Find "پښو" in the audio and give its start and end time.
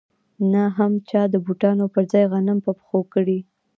2.77-2.99